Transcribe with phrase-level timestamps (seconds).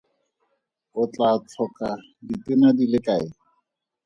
[1.01, 1.89] O tla tlhoka
[2.27, 3.27] ditena di le kae?